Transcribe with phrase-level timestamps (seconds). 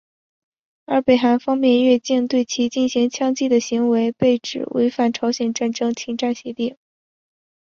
[0.85, 6.75] 而北韩方面越境对其进行枪击的行为被指违反朝鲜战争停战协定。